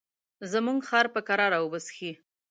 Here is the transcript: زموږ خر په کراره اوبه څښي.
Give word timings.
زموږ 0.51 0.79
خر 0.89 1.05
په 1.15 1.19
کراره 1.27 1.57
اوبه 1.61 1.79
څښي. 1.85 2.11